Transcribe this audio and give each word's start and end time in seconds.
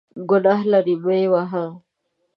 ګناه 0.29 0.61
لري، 0.71 0.95
مه 1.03 1.13
یې 1.19 1.25
وهه! 1.31 1.65